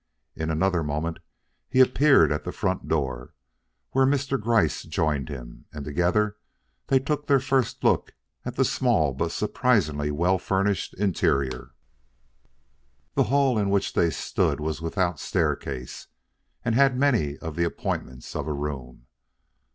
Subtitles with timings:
[0.35, 1.19] In another moment
[1.69, 3.35] he appeared at the front door,
[3.91, 4.41] where Mr.
[4.41, 6.37] Gryce joined him, and together
[6.87, 11.75] they took their first look at the small but surprisingly well furnished interior.
[13.13, 16.07] The hall in which they stood was without staircase
[16.65, 19.05] and had many of the appointments of a room.